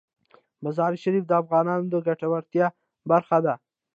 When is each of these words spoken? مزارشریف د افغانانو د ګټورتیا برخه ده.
مزارشریف 0.63 1.23
د 1.27 1.31
افغانانو 1.41 1.85
د 1.93 1.95
ګټورتیا 2.07 2.65
برخه 3.09 3.37
ده. 3.45 3.53